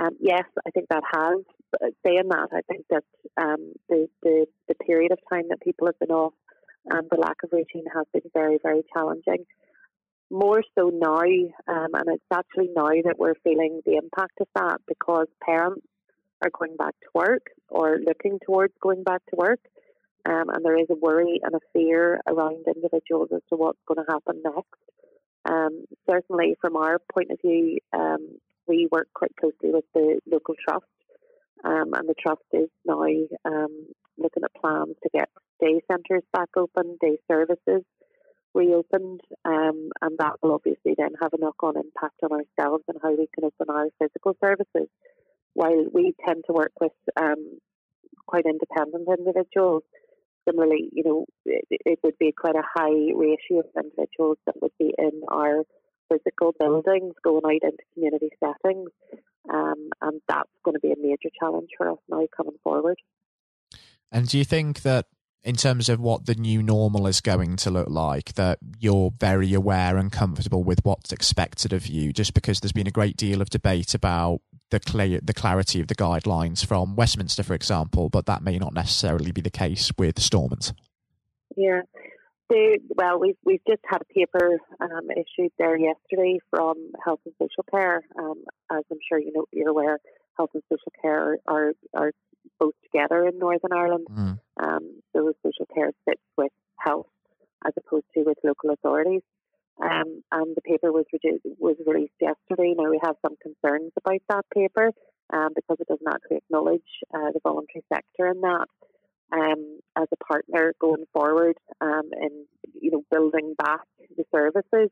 Um, 0.00 0.16
yes, 0.20 0.44
I 0.66 0.70
think 0.70 0.88
that 0.88 1.02
has. 1.12 1.44
Saying 2.04 2.28
that, 2.28 2.48
I 2.52 2.60
think 2.70 2.84
that 2.90 3.04
um, 3.40 3.72
the, 3.88 4.08
the 4.22 4.46
the 4.68 4.74
period 4.74 5.12
of 5.12 5.18
time 5.30 5.44
that 5.48 5.60
people 5.62 5.86
have 5.86 5.98
been 5.98 6.10
off 6.10 6.34
and 6.86 7.08
the 7.10 7.18
lack 7.18 7.36
of 7.44 7.50
routine 7.52 7.84
has 7.94 8.06
been 8.12 8.30
very, 8.34 8.58
very 8.62 8.82
challenging. 8.92 9.44
More 10.30 10.62
so 10.76 10.90
now, 10.92 11.20
um, 11.20 11.88
and 11.94 12.08
it's 12.08 12.24
actually 12.32 12.70
now 12.74 12.88
that 13.04 13.16
we're 13.18 13.34
feeling 13.44 13.80
the 13.84 13.96
impact 13.96 14.40
of 14.40 14.48
that 14.54 14.78
because 14.88 15.26
parents 15.44 15.86
are 16.42 16.50
going 16.58 16.76
back 16.76 16.94
to 17.02 17.08
work 17.14 17.46
or 17.68 17.98
looking 18.04 18.38
towards 18.44 18.72
going 18.82 19.02
back 19.02 19.20
to 19.30 19.36
work. 19.36 19.60
Um, 20.24 20.50
and 20.50 20.64
there 20.64 20.78
is 20.78 20.86
a 20.88 20.94
worry 20.94 21.40
and 21.42 21.54
a 21.54 21.60
fear 21.72 22.20
around 22.26 22.64
individuals 22.66 23.30
as 23.34 23.42
to 23.48 23.56
what's 23.56 23.78
going 23.86 24.04
to 24.04 24.12
happen 24.12 24.40
next. 24.44 24.80
Um, 25.44 25.84
certainly, 26.08 26.54
from 26.60 26.76
our 26.76 26.98
point 27.12 27.30
of 27.32 27.40
view, 27.40 27.78
um, 27.92 28.38
we 28.68 28.88
work 28.90 29.08
quite 29.14 29.34
closely 29.36 29.72
with 29.72 29.84
the 29.92 30.20
local 30.30 30.54
trust, 30.66 30.86
um, 31.64 31.92
and 31.94 32.08
the 32.08 32.14
trust 32.20 32.42
is 32.52 32.68
now 32.84 33.02
um, 33.44 33.86
looking 34.18 34.44
at 34.44 34.60
plans 34.60 34.96
to 35.02 35.10
get 35.12 35.28
day 35.60 35.80
centres 35.90 36.24
back 36.32 36.48
open, 36.56 36.96
day 37.00 37.18
services 37.30 37.82
reopened, 38.54 39.20
um, 39.44 39.90
and 40.00 40.18
that 40.18 40.34
will 40.42 40.52
obviously 40.52 40.94
then 40.96 41.12
have 41.20 41.32
a 41.32 41.38
knock 41.38 41.62
on 41.62 41.76
impact 41.76 42.20
on 42.22 42.32
ourselves 42.32 42.84
and 42.88 42.98
how 43.02 43.10
we 43.10 43.28
can 43.34 43.44
open 43.44 43.74
our 43.74 43.86
physical 43.98 44.36
services. 44.42 44.88
While 45.54 45.86
we 45.92 46.14
tend 46.26 46.44
to 46.46 46.52
work 46.52 46.72
with 46.80 46.92
um, 47.20 47.58
quite 48.26 48.44
independent 48.46 49.08
individuals, 49.18 49.82
similarly, 50.48 50.88
you 50.92 51.04
know, 51.04 51.26
it, 51.44 51.64
it, 51.70 51.98
would 52.02 52.18
be 52.18 52.32
quite 52.32 52.56
a 52.56 52.62
high 52.74 53.12
ratio 53.14 53.60
of 53.60 53.66
individuals 53.76 54.38
that 54.46 54.60
would 54.60 54.72
be 54.78 54.92
in 54.98 55.22
our 55.28 55.62
physical 56.10 56.52
buildings 56.58 57.14
going 57.22 57.42
out 57.44 57.62
into 57.70 57.84
community 57.94 58.30
settings. 58.40 58.90
Um, 59.52 59.90
and 60.00 60.20
that's 60.28 60.50
going 60.64 60.74
to 60.74 60.80
be 60.80 60.92
a 60.92 60.96
major 60.96 61.30
challenge 61.38 61.70
for 61.76 61.90
us 61.90 61.98
now 62.08 62.26
coming 62.36 62.58
forward. 62.62 62.98
And 64.10 64.28
do 64.28 64.38
you 64.38 64.44
think 64.44 64.82
that 64.82 65.06
in 65.44 65.56
terms 65.56 65.88
of 65.88 65.98
what 65.98 66.26
the 66.26 66.34
new 66.34 66.62
normal 66.62 67.06
is 67.06 67.20
going 67.20 67.56
to 67.56 67.70
look 67.70 67.88
like, 67.88 68.34
that 68.34 68.58
you're 68.78 69.12
very 69.18 69.52
aware 69.54 69.96
and 69.96 70.12
comfortable 70.12 70.62
with 70.62 70.84
what's 70.84 71.12
expected 71.12 71.72
of 71.72 71.86
you, 71.86 72.12
just 72.12 72.34
because 72.34 72.60
there's 72.60 72.72
been 72.72 72.86
a 72.86 72.92
great 72.92 73.16
deal 73.16 73.40
of 73.40 73.50
debate 73.50 73.94
about 73.94 74.40
the 74.70 74.78
clear, 74.78 75.20
the 75.22 75.34
clarity 75.34 75.80
of 75.80 75.88
the 75.88 75.94
guidelines 75.94 76.64
from 76.64 76.94
Westminster, 76.94 77.42
for 77.42 77.54
example, 77.54 78.08
but 78.08 78.26
that 78.26 78.42
may 78.42 78.58
not 78.58 78.72
necessarily 78.72 79.32
be 79.32 79.40
the 79.40 79.50
case 79.50 79.90
with 79.98 80.20
Stormont. 80.20 80.72
Yeah, 81.56 81.82
well, 82.96 83.18
we've 83.18 83.36
we've 83.44 83.64
just 83.66 83.82
had 83.84 84.02
a 84.02 84.12
paper 84.12 84.58
um, 84.80 85.10
issued 85.10 85.52
there 85.58 85.76
yesterday 85.76 86.38
from 86.50 86.76
Health 87.04 87.20
and 87.24 87.34
Social 87.40 87.64
Care. 87.70 88.02
Um, 88.18 88.44
as 88.70 88.84
I'm 88.90 88.98
sure 89.08 89.18
you 89.18 89.32
know, 89.32 89.46
you're 89.52 89.70
aware, 89.70 89.98
Health 90.36 90.50
and 90.54 90.62
Social 90.68 90.92
Care 91.00 91.38
are 91.46 91.72
are 91.94 92.12
both 92.58 92.74
together 92.84 93.26
in 93.26 93.38
Northern 93.38 93.72
Ireland. 93.72 94.06
Mm. 94.10 94.38
Um, 94.62 95.02
so 95.12 95.32
social 95.42 95.66
care 95.74 95.90
sits 96.08 96.22
with 96.36 96.52
health 96.78 97.06
as 97.66 97.72
opposed 97.76 98.06
to 98.14 98.22
with 98.24 98.38
local 98.44 98.70
authorities. 98.70 99.22
Um, 99.82 100.22
and 100.30 100.54
the 100.54 100.60
paper 100.60 100.92
was 100.92 101.06
reduced, 101.12 101.44
was 101.58 101.76
released 101.86 102.12
yesterday. 102.20 102.74
Now 102.76 102.90
we 102.90 103.00
have 103.02 103.16
some 103.22 103.36
concerns 103.42 103.92
about 103.96 104.20
that 104.28 104.44
paper 104.54 104.92
um, 105.32 105.48
because 105.54 105.78
it 105.80 105.88
doesn't 105.88 106.06
actually 106.06 106.38
acknowledge 106.38 106.82
uh, 107.14 107.32
the 107.32 107.40
voluntary 107.42 107.84
sector 107.92 108.28
in 108.28 108.40
that 108.42 108.66
um, 109.32 109.80
as 109.96 110.08
a 110.12 110.24
partner 110.24 110.74
going 110.80 111.04
forward 111.12 111.56
um, 111.80 112.10
in 112.20 112.44
you 112.80 112.90
know 112.90 113.02
building 113.10 113.54
back 113.58 113.80
the 114.16 114.24
services. 114.34 114.90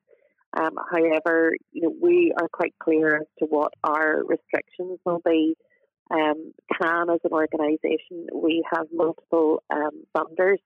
Um, 0.58 0.74
however, 0.90 1.54
you 1.72 1.82
know 1.82 1.94
we 2.02 2.32
are 2.40 2.48
quite 2.52 2.74
clear 2.82 3.16
as 3.16 3.26
to 3.38 3.46
what 3.46 3.72
our 3.84 4.22
restrictions 4.24 4.98
will 5.04 5.22
be 5.24 5.54
Um, 6.10 6.52
CAN 6.74 7.08
as 7.08 7.20
an 7.22 7.32
organisation, 7.32 8.26
we 8.34 8.64
have 8.72 8.86
multiple 8.92 9.62
um, 9.70 10.02
funders, 10.16 10.58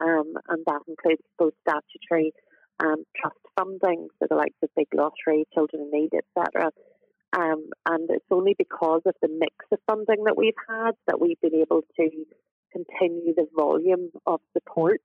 um, 0.00 0.34
and 0.48 0.62
that 0.64 0.82
includes 0.86 1.22
both 1.38 1.54
statutory 1.66 2.32
and 2.78 3.04
trust 3.18 3.42
funding, 3.58 4.08
so 4.18 4.26
the 4.30 4.36
likes 4.36 4.56
of 4.62 4.70
Big 4.76 4.86
Lottery, 4.94 5.44
Children 5.52 5.90
in 5.92 6.00
Need, 6.00 6.10
etc. 6.14 6.70
Um, 7.34 7.70
and 7.86 8.10
it's 8.10 8.26
only 8.30 8.54
because 8.56 9.02
of 9.06 9.14
the 9.22 9.28
mix 9.28 9.54
of 9.72 9.78
funding 9.86 10.24
that 10.24 10.36
we've 10.36 10.52
had 10.68 10.92
that 11.06 11.20
we've 11.20 11.40
been 11.40 11.54
able 11.54 11.82
to 11.96 12.10
continue 12.72 13.34
the 13.34 13.46
volume 13.56 14.10
of 14.26 14.40
support 14.52 15.00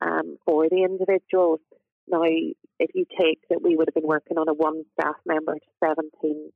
um, 0.00 0.38
for 0.44 0.68
the 0.68 0.82
individuals. 0.82 1.60
Now, 2.08 2.22
if 2.24 2.90
you 2.94 3.06
take 3.18 3.40
that 3.48 3.62
we 3.62 3.76
would 3.76 3.88
have 3.88 3.94
been 3.94 4.06
working 4.06 4.38
on 4.38 4.48
a 4.48 4.54
one 4.54 4.82
staff 4.98 5.16
member 5.24 5.54
to 5.54 5.86
17 5.86 6.50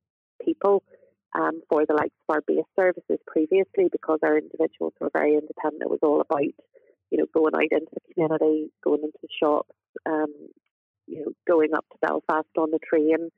people 0.45 0.83
um, 1.35 1.63
for 1.69 1.85
the 1.87 1.95
likes 1.95 2.15
of 2.29 2.35
our 2.35 2.43
base 2.47 2.67
services 2.75 3.19
previously 3.27 3.89
because 3.91 4.19
our 4.23 4.39
individuals 4.39 4.95
were 5.01 5.11
very 5.13 5.35
independent. 5.35 5.83
It 5.83 5.91
was 5.91 6.01
all 6.03 6.21
about, 6.21 6.43
you 7.11 7.19
know, 7.19 7.27
going 7.33 7.55
out 7.55 7.71
into 7.71 7.93
the 7.93 8.13
community, 8.13 8.73
going 8.83 9.03
into 9.03 9.35
shops, 9.41 9.75
um, 10.05 10.33
you 11.07 11.21
know, 11.21 11.33
going 11.47 11.75
up 11.75 11.85
to 11.93 11.99
Belfast 12.07 12.49
on 12.59 12.71
the 12.71 12.81
train, 12.83 13.31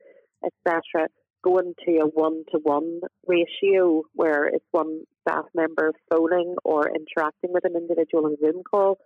etc. 0.43 1.09
Going 1.41 1.73
to 1.85 1.97
a 1.99 2.05
one-to-one 2.05 2.99
ratio 3.25 4.03
where 4.13 4.45
it's 4.45 4.65
one 4.71 5.03
staff 5.21 5.45
member 5.55 5.93
phoning 6.09 6.55
or 6.65 6.89
interacting 6.89 7.53
with 7.53 7.63
an 7.63 7.75
individual 7.75 8.25
on 8.25 8.33
a 8.33 8.45
Zoom 8.45 8.61
call, 8.63 8.97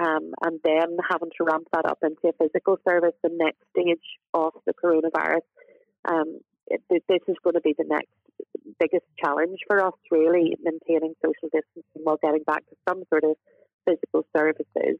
um, 0.00 0.32
and 0.42 0.60
then 0.64 0.96
having 1.10 1.30
to 1.38 1.44
ramp 1.44 1.68
that 1.72 1.86
up 1.86 1.98
into 2.02 2.28
a 2.28 2.32
physical 2.32 2.78
service, 2.86 3.14
the 3.22 3.30
next 3.32 3.60
stage 3.70 4.04
of 4.34 4.52
the 4.66 4.74
coronavirus. 4.74 5.40
Um, 6.06 6.40
it, 6.66 6.82
this 6.90 7.20
is 7.26 7.36
going 7.42 7.54
to 7.54 7.60
be 7.60 7.74
the 7.76 7.86
next 7.88 8.12
biggest 8.78 9.06
challenge 9.22 9.58
for 9.66 9.84
us, 9.84 9.94
really, 10.10 10.56
maintaining 10.62 11.14
social 11.24 11.48
distancing 11.52 12.02
while 12.04 12.18
getting 12.22 12.42
back 12.44 12.68
to 12.68 12.76
some 12.88 13.04
sort 13.08 13.24
of 13.24 13.36
physical 13.86 14.26
services. 14.36 14.98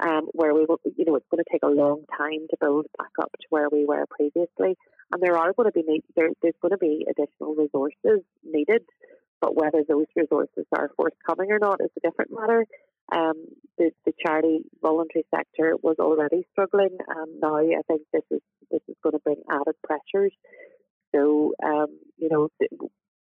Um, 0.00 0.28
where 0.30 0.54
we 0.54 0.64
will, 0.64 0.78
you 0.96 1.04
know, 1.04 1.16
it's 1.16 1.26
going 1.28 1.42
to 1.42 1.50
take 1.50 1.64
a 1.64 1.66
long 1.66 2.04
time 2.16 2.46
to 2.50 2.56
build 2.60 2.86
back 2.96 3.10
up 3.20 3.32
to 3.32 3.46
where 3.50 3.68
we 3.68 3.84
were 3.84 4.06
previously, 4.08 4.76
and 5.12 5.22
there 5.22 5.36
are 5.36 5.52
going 5.52 5.70
to 5.70 5.72
be 5.72 5.82
need, 5.86 6.02
there, 6.16 6.30
there's 6.42 6.54
going 6.60 6.72
to 6.72 6.78
be 6.78 7.06
additional 7.08 7.54
resources 7.54 8.24
needed, 8.44 8.82
but 9.40 9.54
whether 9.54 9.84
those 9.88 10.06
resources 10.16 10.66
are 10.72 10.90
forthcoming 10.96 11.50
or 11.50 11.58
not 11.58 11.80
is 11.80 11.90
a 11.96 12.08
different 12.08 12.30
matter. 12.32 12.66
Um, 13.10 13.46
the, 13.78 13.90
the 14.04 14.12
charity 14.24 14.60
voluntary 14.82 15.24
sector 15.34 15.76
was 15.82 15.96
already 15.98 16.46
struggling, 16.52 16.98
and 17.08 17.40
now 17.40 17.56
I 17.56 17.80
think 17.86 18.02
this 18.12 18.24
is 18.30 18.40
this 18.70 18.82
is 18.86 18.96
going 19.02 19.14
to 19.14 19.18
bring 19.20 19.40
added 19.50 19.76
pressures 19.82 20.32
so, 21.14 21.52
um, 21.64 21.98
you 22.18 22.28
know, 22.28 22.48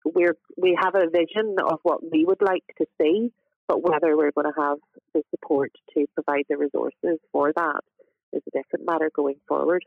we're 0.04 0.36
we 0.56 0.76
have 0.80 0.94
a 0.94 1.08
vision 1.10 1.56
of 1.64 1.80
what 1.82 2.00
we 2.10 2.24
would 2.24 2.42
like 2.42 2.64
to 2.78 2.86
see, 3.00 3.32
but 3.68 3.82
whether 3.82 4.16
we're 4.16 4.32
going 4.32 4.52
to 4.52 4.60
have 4.60 4.78
the 5.14 5.22
support 5.30 5.72
to 5.94 6.06
provide 6.14 6.44
the 6.48 6.56
resources 6.56 7.18
for 7.32 7.52
that 7.54 7.80
is 8.32 8.42
a 8.46 8.58
different 8.58 8.86
matter 8.86 9.10
going 9.14 9.36
forward. 9.48 9.84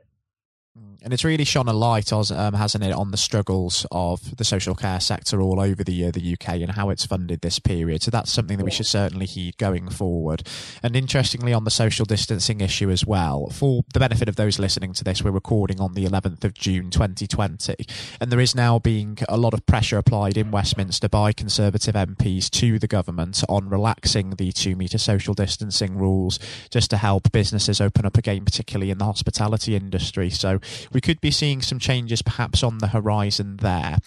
Mm. 0.78 0.98
And 1.04 1.14
it's 1.14 1.24
really 1.24 1.46
shone 1.46 1.70
a 1.70 1.74
light, 1.74 2.12
um, 2.12 2.54
hasn't 2.54 2.84
it, 2.84 2.92
on 2.92 3.12
the 3.12 3.18
struggles 3.18 3.86
of 3.92 4.36
the 4.38 4.44
social 4.44 4.76
care 4.76 5.00
sector 5.00 5.40
all 5.42 5.60
over 5.60 5.84
the 5.84 6.06
uh, 6.06 6.12
the 6.12 6.34
UK 6.34 6.56
and 6.56 6.72
how 6.72 6.90
it's 6.90 7.06
funded 7.06 7.42
this 7.42 7.60
period. 7.60 8.04
So 8.04 8.12
that's 8.12 8.32
something 8.32 8.58
that 8.58 8.66
we 8.66 8.72
should 8.72 8.86
certainly 8.86 9.26
heed 9.26 9.58
going 9.58 9.90
forward. 9.90 10.48
And 10.84 10.96
interestingly, 10.96 11.54
on 11.54 11.64
the 11.64 11.72
social 11.72 12.06
distancing 12.06 12.60
issue 12.60 12.90
as 12.90 13.06
well, 13.06 13.48
for 13.52 13.84
the 13.94 14.00
benefit 14.00 14.28
of 14.28 14.36
those 14.36 14.60
listening 14.60 14.94
to 14.94 15.04
this, 15.04 15.24
we're 15.24 15.32
recording 15.32 15.80
on 15.80 15.94
the 15.94 16.06
11th 16.06 16.44
of 16.44 16.54
June 16.54 16.90
2020, 16.90 17.76
and 18.20 18.32
there 18.32 18.40
is 18.40 18.56
now 18.56 18.80
being 18.80 19.18
a 19.30 19.38
lot 19.38 19.54
of 19.54 19.66
pressure 19.66 19.98
applied 19.98 20.36
in 20.36 20.52
Westminster 20.52 21.08
by 21.08 21.32
Conservative 21.32 21.96
MPs 21.96 22.50
to 22.50 22.80
the 22.80 22.88
government 22.88 23.44
on 23.48 23.70
relaxing 23.70 24.32
the 24.32 24.52
two 24.52 24.76
metre 24.76 24.98
social 24.98 25.34
distancing 25.34 25.98
rules 25.98 26.38
just 26.70 26.90
to 26.90 26.98
help 26.98 27.32
businesses 27.32 27.80
open 27.80 28.06
up 28.06 28.18
again, 28.18 28.44
particularly 28.44 28.92
in 28.92 28.98
the 28.98 29.06
hospitality 29.06 29.76
industry. 29.76 30.30
So 30.30 30.60
we 30.92 31.02
could 31.02 31.22
be 31.22 31.32
seeing 31.32 31.62
some 31.62 31.80
changes 31.80 32.22
perhaps 32.22 32.64
on 32.64 32.80
the 32.80 32.88
horizon 32.88 33.58
there. 33.58 33.98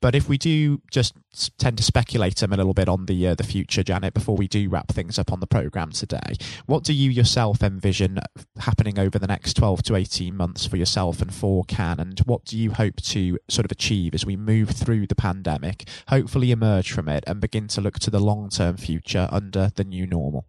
But 0.00 0.14
if 0.14 0.28
we 0.28 0.38
do 0.38 0.80
just 0.90 1.14
tend 1.58 1.76
to 1.78 1.84
speculate 1.84 2.42
a 2.42 2.46
little 2.46 2.74
bit 2.74 2.88
on 2.88 3.06
the 3.06 3.28
uh, 3.28 3.34
the 3.34 3.44
future, 3.44 3.82
Janet, 3.82 4.14
before 4.14 4.36
we 4.36 4.48
do 4.48 4.68
wrap 4.68 4.88
things 4.88 5.18
up 5.18 5.32
on 5.32 5.40
the 5.40 5.46
program 5.46 5.92
today, 5.92 6.34
what 6.66 6.84
do 6.84 6.92
you 6.92 7.10
yourself 7.10 7.62
envision 7.62 8.18
happening 8.58 8.98
over 8.98 9.18
the 9.18 9.26
next 9.26 9.54
12 9.54 9.82
to 9.84 9.96
18 9.96 10.36
months 10.36 10.66
for 10.66 10.76
yourself 10.76 11.20
and 11.20 11.34
for 11.34 11.64
CAN? 11.64 12.00
And 12.00 12.18
what 12.20 12.44
do 12.44 12.58
you 12.58 12.72
hope 12.72 12.96
to 12.96 13.38
sort 13.48 13.64
of 13.64 13.72
achieve 13.72 14.14
as 14.14 14.26
we 14.26 14.36
move 14.36 14.70
through 14.70 15.06
the 15.06 15.14
pandemic, 15.14 15.88
hopefully 16.08 16.50
emerge 16.50 16.92
from 16.92 17.08
it 17.08 17.24
and 17.26 17.40
begin 17.40 17.68
to 17.68 17.80
look 17.80 17.98
to 18.00 18.10
the 18.10 18.20
long 18.20 18.48
term 18.48 18.76
future 18.76 19.28
under 19.30 19.70
the 19.74 19.84
new 19.84 20.06
normal? 20.06 20.46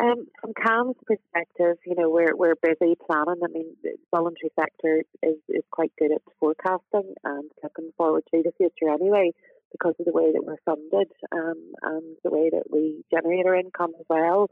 Um, 0.00 0.26
from 0.40 0.54
CAN's 0.54 0.96
perspective, 1.04 1.76
you 1.84 1.94
know, 1.94 2.08
we're 2.08 2.34
we're 2.34 2.54
busy 2.54 2.96
planning. 3.06 3.42
I 3.44 3.48
mean, 3.48 3.76
the 3.82 3.96
voluntary 4.10 4.50
sector 4.58 5.02
is, 5.22 5.36
is 5.48 5.64
quite 5.70 5.92
good 5.98 6.12
at 6.12 6.22
forecasting 6.40 7.14
and 7.24 7.50
looking 7.62 7.92
forward 7.98 8.24
to 8.32 8.42
the 8.42 8.52
future 8.56 8.90
anyway, 8.90 9.32
because 9.70 9.94
of 9.98 10.06
the 10.06 10.12
way 10.12 10.32
that 10.32 10.44
we're 10.46 10.56
funded 10.64 11.12
um, 11.32 11.72
and 11.82 12.16
the 12.24 12.30
way 12.30 12.48
that 12.50 12.70
we 12.70 13.04
generate 13.12 13.44
our 13.44 13.54
income 13.54 13.92
as 14.00 14.06
well. 14.08 14.48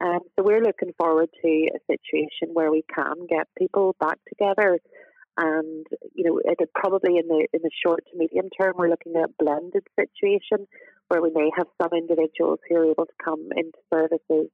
Um, 0.00 0.20
so 0.36 0.44
we're 0.44 0.62
looking 0.62 0.92
forward 0.96 1.28
to 1.42 1.48
a 1.48 1.78
situation 1.90 2.52
where 2.52 2.70
we 2.70 2.84
can 2.94 3.26
get 3.28 3.48
people 3.58 3.96
back 3.98 4.18
together, 4.28 4.78
and 5.36 5.86
you 6.14 6.22
know, 6.22 6.40
it 6.44 6.70
probably 6.72 7.18
in 7.18 7.26
the 7.26 7.48
in 7.52 7.62
the 7.62 7.70
short 7.84 8.04
to 8.12 8.18
medium 8.18 8.48
term, 8.60 8.74
we're 8.76 8.90
looking 8.90 9.16
at 9.16 9.30
a 9.30 9.42
blended 9.42 9.82
situation 9.98 10.68
where 11.08 11.20
we 11.20 11.30
may 11.34 11.50
have 11.56 11.66
some 11.82 11.90
individuals 11.92 12.60
who 12.68 12.76
are 12.76 12.90
able 12.90 13.06
to 13.06 13.24
come 13.24 13.48
into 13.56 13.78
services 13.92 14.50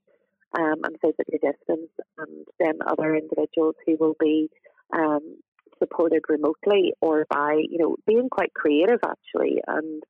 um, 0.58 0.80
and 0.84 0.96
physically 1.00 1.38
distance, 1.42 1.90
and 2.18 2.46
then 2.58 2.78
other 2.86 3.14
individuals 3.14 3.74
who 3.86 3.96
will 3.98 4.16
be 4.18 4.48
um, 4.92 5.36
supported 5.78 6.22
remotely 6.28 6.92
or 7.00 7.26
by, 7.30 7.60
you 7.68 7.78
know, 7.78 7.96
being 8.06 8.28
quite 8.30 8.52
creative 8.54 9.00
actually 9.04 9.60
and 9.66 10.02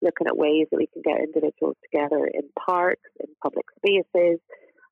looking 0.00 0.26
at 0.26 0.36
ways 0.36 0.66
that 0.70 0.76
we 0.76 0.86
can 0.86 1.02
get 1.02 1.20
individuals 1.20 1.76
together 1.84 2.26
in 2.26 2.42
parks, 2.58 3.10
in 3.20 3.26
public 3.42 3.66
spaces, 3.76 4.38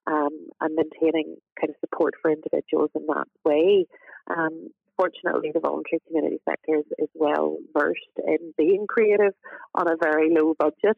um, 0.07 0.31
and 0.61 0.75
maintaining 0.75 1.37
kind 1.61 1.71
of 1.71 1.77
support 1.81 2.15
for 2.21 2.31
individuals 2.31 2.91
in 2.95 3.07
that 3.07 3.29
way. 3.45 3.87
Um, 4.29 4.71
fortunately, 4.97 5.51
the 5.53 5.61
voluntary 5.61 6.01
community 6.07 6.39
sector 6.49 6.79
is, 6.79 6.85
is 6.99 7.09
well 7.15 7.57
versed 7.77 8.01
in 8.27 8.53
being 8.57 8.87
creative 8.89 9.35
on 9.75 9.89
a 9.89 9.97
very 10.01 10.35
low 10.35 10.55
budget. 10.59 10.97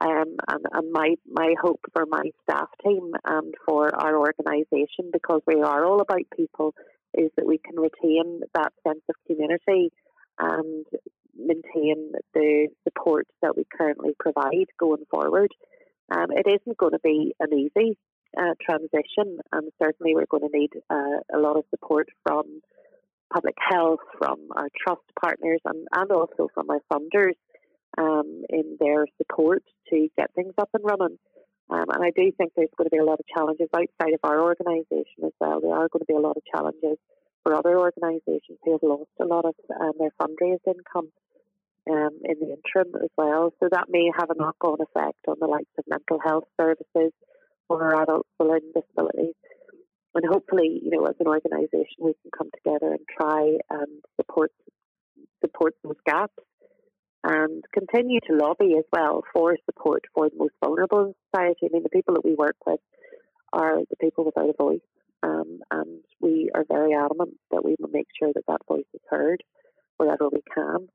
Um, 0.00 0.36
and, 0.48 0.64
and 0.72 0.92
my, 0.92 1.14
my 1.28 1.54
hope 1.60 1.80
for 1.92 2.06
my 2.06 2.30
staff 2.42 2.68
team 2.84 3.12
and 3.24 3.54
for 3.66 3.94
our 3.94 4.16
organisation, 4.16 5.10
because 5.12 5.40
we 5.46 5.60
are 5.60 5.84
all 5.84 6.00
about 6.00 6.22
people, 6.36 6.74
is 7.14 7.30
that 7.36 7.46
we 7.46 7.58
can 7.58 7.76
retain 7.76 8.40
that 8.54 8.72
sense 8.86 9.02
of 9.08 9.14
community 9.26 9.90
and 10.38 10.84
maintain 11.36 12.12
the 12.34 12.68
support 12.84 13.26
that 13.42 13.56
we 13.56 13.64
currently 13.76 14.12
provide 14.18 14.66
going 14.78 15.04
forward. 15.10 15.52
Um, 16.10 16.26
it 16.30 16.46
isn't 16.46 16.78
going 16.78 16.92
to 16.92 17.00
be 17.02 17.34
an 17.40 17.52
easy 17.52 17.98
uh, 18.36 18.54
transition, 18.62 19.38
and 19.52 19.70
certainly 19.82 20.14
we're 20.14 20.26
going 20.30 20.48
to 20.48 20.58
need 20.58 20.70
uh, 20.90 21.20
a 21.34 21.38
lot 21.38 21.56
of 21.56 21.64
support 21.70 22.08
from 22.22 22.60
public 23.32 23.56
health, 23.58 24.00
from 24.18 24.48
our 24.56 24.68
trust 24.86 25.02
partners, 25.20 25.60
and, 25.64 25.86
and 25.92 26.10
also 26.12 26.48
from 26.54 26.70
our 26.70 26.80
funders 26.92 27.34
um, 27.96 28.44
in 28.50 28.76
their 28.80 29.06
support 29.16 29.62
to 29.90 30.08
get 30.16 30.34
things 30.34 30.54
up 30.58 30.70
and 30.74 30.84
running. 30.84 31.18
Um, 31.70 31.84
and 31.92 32.02
I 32.02 32.10
do 32.16 32.32
think 32.32 32.52
there's 32.56 32.72
going 32.76 32.86
to 32.86 32.96
be 32.96 32.98
a 32.98 33.04
lot 33.04 33.20
of 33.20 33.26
challenges 33.26 33.68
outside 33.74 34.14
of 34.14 34.20
our 34.22 34.40
organisation 34.40 35.24
as 35.24 35.32
well. 35.38 35.60
There 35.60 35.74
are 35.74 35.88
going 35.88 36.00
to 36.00 36.08
be 36.08 36.14
a 36.14 36.20
lot 36.20 36.36
of 36.36 36.42
challenges 36.54 36.96
for 37.42 37.54
other 37.54 37.78
organisations 37.78 38.58
who 38.64 38.72
have 38.72 38.82
lost 38.82 39.10
a 39.20 39.24
lot 39.24 39.44
of 39.44 39.54
um, 39.78 39.92
their 39.98 40.12
fundraised 40.20 40.66
income 40.66 41.12
um, 41.90 42.20
in 42.24 42.36
the 42.40 42.56
interim 42.56 42.94
as 43.02 43.10
well. 43.16 43.52
So 43.60 43.68
that 43.70 43.86
may 43.88 44.10
have 44.18 44.30
a 44.30 44.34
knock 44.34 44.56
on 44.62 44.78
effect 44.80 45.20
on 45.28 45.36
the 45.40 45.46
likes 45.46 45.70
of 45.78 45.84
mental 45.88 46.18
health 46.24 46.44
services 46.58 47.12
or 47.68 48.02
adults 48.02 48.28
with 48.38 48.48
learning 48.48 48.72
disabilities. 48.74 49.34
And 50.14 50.24
hopefully, 50.26 50.80
you 50.82 50.90
know, 50.90 51.04
as 51.04 51.14
an 51.20 51.26
organisation, 51.26 52.00
we 52.00 52.14
can 52.22 52.30
come 52.36 52.50
together 52.54 52.92
and 52.92 53.04
try 53.08 53.58
and 53.70 54.02
support 54.16 54.52
support 55.40 55.74
those 55.84 55.96
gaps 56.04 56.42
and 57.24 57.64
continue 57.72 58.20
to 58.26 58.36
lobby 58.36 58.74
as 58.78 58.84
well 58.92 59.22
for 59.32 59.56
support 59.64 60.04
for 60.14 60.28
the 60.28 60.36
most 60.36 60.54
vulnerable 60.62 61.06
in 61.06 61.14
society. 61.30 61.66
I 61.66 61.68
mean, 61.72 61.82
the 61.82 61.88
people 61.88 62.14
that 62.14 62.24
we 62.24 62.34
work 62.34 62.56
with 62.66 62.80
are 63.52 63.78
the 63.78 63.96
people 64.00 64.24
without 64.24 64.50
a 64.50 64.62
voice, 64.62 64.80
um, 65.22 65.60
and 65.70 66.00
we 66.20 66.50
are 66.54 66.64
very 66.68 66.94
adamant 66.94 67.34
that 67.50 67.64
we 67.64 67.76
will 67.78 67.90
make 67.90 68.08
sure 68.18 68.32
that 68.34 68.46
that 68.46 68.66
voice 68.68 68.84
is 68.94 69.00
heard 69.10 69.42
wherever 69.96 70.28
we 70.28 70.42
can. 70.54 70.88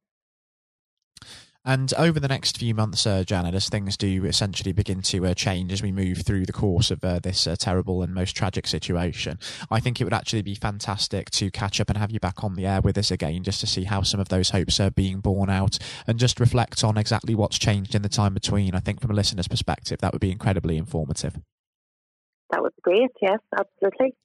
And 1.66 1.94
over 1.94 2.20
the 2.20 2.28
next 2.28 2.58
few 2.58 2.76
months, 2.76 3.08
uh, 3.08 3.24
Janet, 3.24 3.56
as 3.56 3.70
things 3.70 3.96
do 3.96 4.26
essentially 4.26 4.74
begin 4.74 5.02
to 5.04 5.28
uh, 5.28 5.34
change 5.34 5.72
as 5.72 5.82
we 5.82 5.94
move 5.94 6.20
through 6.20 6.46
the 6.46 6.52
course 6.52 6.92
of 6.92 7.04
uh, 7.06 7.20
this 7.20 7.48
uh, 7.48 7.56
terrible 7.58 8.02
and 8.02 8.14
most 8.14 8.36
tragic 8.36 8.68
situation, 8.68 9.40
I 9.72 9.80
think 9.80 10.02
it 10.02 10.04
would 10.04 10.14
actually 10.14 10.42
be 10.42 10.56
fantastic 10.56 11.30
to 11.32 11.50
catch 11.52 11.80
up 11.80 11.90
and 11.90 11.98
have 11.98 12.12
you 12.12 12.20
back 12.20 12.44
on 12.44 12.56
the 12.56 12.66
air 12.66 12.82
with 12.82 12.98
us 12.98 13.12
again 13.12 13.44
just 13.44 13.62
to 13.62 13.68
see 13.68 13.86
how 13.86 14.02
some 14.02 14.20
of 14.20 14.28
those 14.28 14.50
hopes 14.50 14.78
are 14.82 14.92
being 14.92 15.22
borne 15.22 15.50
out 15.50 15.80
and 16.06 16.20
just 16.20 16.42
reflect 16.42 16.84
on 16.84 16.98
exactly 16.98 17.34
what's 17.34 17.58
changed 17.58 17.96
in 17.96 18.02
the 18.02 18.10
time 18.10 18.34
between. 18.34 18.76
I 18.76 18.80
think 18.80 19.00
from 19.00 19.12
a 19.12 19.16
listener's 19.16 19.48
perspective, 19.48 20.02
that 20.02 20.12
would 20.12 20.22
be 20.22 20.32
incredibly 20.32 20.76
informative. 20.76 21.40
That 22.52 22.62
would 22.62 22.74
be 22.76 22.82
great, 22.82 23.12
yes, 23.22 23.40
absolutely. 23.58 24.16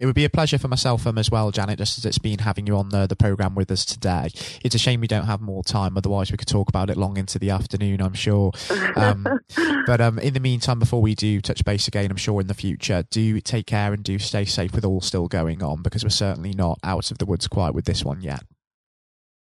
It 0.00 0.06
would 0.06 0.14
be 0.14 0.24
a 0.24 0.30
pleasure 0.30 0.58
for 0.58 0.68
myself 0.68 1.06
um, 1.06 1.18
as 1.18 1.30
well, 1.30 1.50
Janet, 1.50 1.78
just 1.78 1.98
as 1.98 2.06
it's 2.06 2.18
been 2.18 2.38
having 2.38 2.66
you 2.66 2.74
on 2.76 2.88
the, 2.88 3.06
the 3.06 3.14
programme 3.14 3.54
with 3.54 3.70
us 3.70 3.84
today. 3.84 4.30
It's 4.64 4.74
a 4.74 4.78
shame 4.78 5.02
we 5.02 5.06
don't 5.06 5.26
have 5.26 5.42
more 5.42 5.62
time, 5.62 5.98
otherwise 5.98 6.32
we 6.32 6.38
could 6.38 6.48
talk 6.48 6.70
about 6.70 6.88
it 6.88 6.96
long 6.96 7.18
into 7.18 7.38
the 7.38 7.50
afternoon, 7.50 8.00
I'm 8.00 8.14
sure. 8.14 8.50
Um, 8.96 9.26
but 9.86 10.00
um, 10.00 10.18
in 10.18 10.32
the 10.32 10.40
meantime, 10.40 10.78
before 10.78 11.02
we 11.02 11.14
do 11.14 11.42
touch 11.42 11.66
base 11.66 11.86
again, 11.86 12.10
I'm 12.10 12.16
sure 12.16 12.40
in 12.40 12.46
the 12.46 12.54
future, 12.54 13.04
do 13.10 13.38
take 13.42 13.66
care 13.66 13.92
and 13.92 14.02
do 14.02 14.18
stay 14.18 14.46
safe 14.46 14.74
with 14.74 14.86
all 14.86 15.02
still 15.02 15.28
going 15.28 15.62
on, 15.62 15.82
because 15.82 16.02
we're 16.02 16.08
certainly 16.08 16.54
not 16.54 16.78
out 16.82 17.10
of 17.10 17.18
the 17.18 17.26
woods 17.26 17.46
quite 17.46 17.74
with 17.74 17.84
this 17.84 18.02
one 18.02 18.22
yet. 18.22 18.42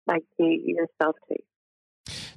Thank 0.09 0.25
you, 0.39 0.61
yourself 0.65 1.15
too. 1.29 1.37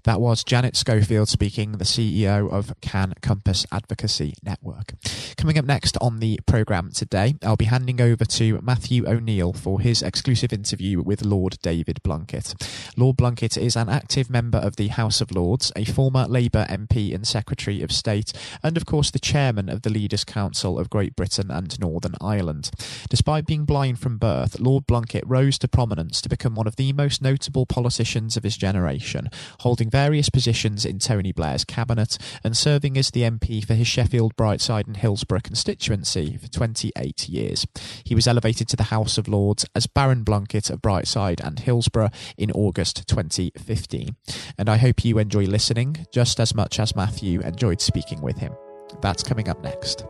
That 0.04 0.20
was 0.20 0.44
Janet 0.44 0.76
Schofield 0.76 1.28
speaking, 1.28 1.72
the 1.72 1.84
CEO 1.84 2.50
of 2.50 2.72
CAN 2.80 3.14
Compass 3.20 3.66
Advocacy 3.72 4.34
Network. 4.42 4.94
Coming 5.36 5.58
up 5.58 5.64
next 5.64 5.96
on 6.00 6.18
the 6.20 6.40
programme 6.46 6.90
today, 6.90 7.34
I'll 7.42 7.56
be 7.56 7.66
handing 7.66 8.00
over 8.00 8.24
to 8.24 8.60
Matthew 8.62 9.08
O'Neill 9.08 9.52
for 9.52 9.80
his 9.80 10.02
exclusive 10.02 10.52
interview 10.52 11.00
with 11.02 11.24
Lord 11.24 11.58
David 11.62 12.00
Blunkett. 12.02 12.54
Lord 12.96 13.16
Blunkett 13.16 13.56
is 13.56 13.76
an 13.76 13.88
active 13.88 14.30
member 14.30 14.58
of 14.58 14.76
the 14.76 14.88
House 14.88 15.20
of 15.20 15.32
Lords, 15.32 15.72
a 15.74 15.84
former 15.84 16.26
Labour 16.26 16.66
MP 16.68 17.14
and 17.14 17.26
Secretary 17.26 17.82
of 17.82 17.92
State, 17.92 18.32
and 18.62 18.76
of 18.76 18.86
course 18.86 19.10
the 19.10 19.18
chairman 19.18 19.68
of 19.68 19.82
the 19.82 19.90
Leaders' 19.90 20.24
Council 20.24 20.78
of 20.78 20.90
Great 20.90 21.16
Britain 21.16 21.50
and 21.50 21.78
Northern 21.80 22.14
Ireland. 22.20 22.70
Despite 23.08 23.46
being 23.46 23.64
blind 23.64 23.98
from 23.98 24.18
birth, 24.18 24.60
Lord 24.60 24.86
Blunkett 24.86 25.24
rose 25.26 25.58
to 25.58 25.68
prominence 25.68 26.20
to 26.20 26.28
become 26.28 26.54
one 26.54 26.66
of 26.66 26.76
the 26.76 26.92
most 26.92 27.22
notable 27.22 27.66
politicians 27.66 28.36
of 28.36 28.42
his 28.42 28.56
generation, 28.56 29.28
holding 29.62 29.88
various 29.88 30.28
positions 30.28 30.84
in 30.84 30.98
Tony 30.98 31.32
Blair's 31.32 31.64
cabinet 31.64 32.18
and 32.44 32.56
serving 32.56 32.96
as 32.96 33.10
the 33.10 33.22
MP 33.22 33.64
for 33.64 33.74
his 33.74 33.86
Sheffield, 33.86 34.36
Brightside, 34.36 34.86
and 34.86 34.96
Hillsborough 34.96 35.40
constituency 35.40 36.36
for 36.36 36.48
28 36.48 37.28
years. 37.28 37.66
He 38.04 38.14
was 38.14 38.26
elevated 38.26 38.68
to 38.68 38.76
the 38.76 38.84
House 38.84 39.18
of 39.18 39.28
Lords 39.28 39.64
as 39.74 39.86
Baron 39.86 40.24
Blunkett 40.24 40.70
of 40.70 40.82
Brightside 40.82 41.40
and 41.40 41.58
Hillsborough 41.58 42.10
in 42.36 42.50
August 42.52 43.06
2015. 43.06 44.16
And 44.58 44.68
I 44.68 44.76
hope 44.76 45.04
you 45.04 45.18
enjoy 45.18 45.44
listening 45.44 46.06
just 46.12 46.40
as 46.40 46.54
much 46.54 46.78
as 46.78 46.96
Matthew 46.96 47.40
enjoyed 47.40 47.80
speaking 47.80 48.20
with 48.20 48.38
him. 48.38 48.54
That's 49.00 49.22
coming 49.22 49.48
up 49.48 49.62
next. 49.62 50.04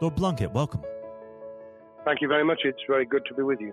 Lord 0.00 0.16
Blunkett, 0.16 0.52
welcome. 0.52 0.82
Thank 2.04 2.20
you 2.20 2.28
very 2.28 2.44
much. 2.44 2.60
It's 2.64 2.82
very 2.86 3.06
good 3.06 3.24
to 3.26 3.34
be 3.34 3.42
with 3.42 3.60
you. 3.60 3.72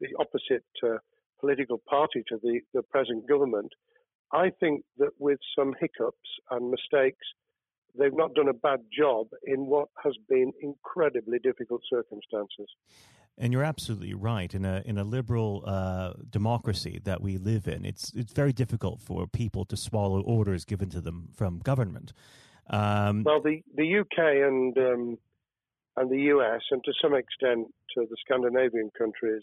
the 0.00 0.08
opposite 0.18 0.64
uh, 0.84 0.98
political 1.40 1.80
party 1.88 2.22
to 2.28 2.38
the, 2.42 2.60
the 2.74 2.82
present 2.82 3.28
government, 3.28 3.72
I 4.32 4.50
think 4.60 4.84
that 4.98 5.10
with 5.18 5.38
some 5.56 5.74
hiccups 5.78 6.28
and 6.50 6.70
mistakes, 6.70 7.24
they've 7.98 8.14
not 8.14 8.34
done 8.34 8.48
a 8.48 8.54
bad 8.54 8.80
job 8.96 9.28
in 9.44 9.66
what 9.66 9.88
has 10.02 10.14
been 10.28 10.52
incredibly 10.60 11.38
difficult 11.38 11.82
circumstances. 11.88 12.68
And 13.38 13.52
you're 13.52 13.64
absolutely 13.64 14.14
right. 14.14 14.54
In 14.54 14.64
a 14.64 14.82
in 14.86 14.96
a 14.96 15.04
liberal 15.04 15.62
uh, 15.66 16.14
democracy 16.30 17.00
that 17.04 17.20
we 17.20 17.36
live 17.36 17.68
in, 17.68 17.84
it's 17.84 18.10
it's 18.14 18.32
very 18.32 18.52
difficult 18.52 19.02
for 19.02 19.26
people 19.26 19.66
to 19.66 19.76
swallow 19.76 20.22
orders 20.22 20.64
given 20.64 20.88
to 20.90 21.02
them 21.02 21.28
from 21.34 21.58
government. 21.58 22.14
Um, 22.70 23.24
well, 23.24 23.42
the 23.42 23.62
the 23.74 23.98
UK 23.98 24.18
and 24.18 24.78
um, 24.78 25.18
and 25.98 26.10
the 26.10 26.22
US, 26.34 26.62
and 26.70 26.82
to 26.84 26.92
some 27.02 27.14
extent 27.14 27.68
to 27.94 28.06
the 28.08 28.16
Scandinavian 28.24 28.90
countries, 28.96 29.42